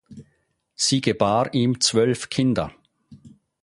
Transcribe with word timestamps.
Sie 0.73 0.99
gebar 0.99 1.53
ihm 1.53 1.79
zwölf 1.79 2.29
Kinder. 2.29 2.73